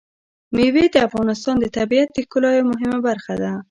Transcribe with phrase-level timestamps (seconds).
[0.55, 3.51] مېوې د افغانستان د طبیعت د ښکلا یوه مهمه برخه ده.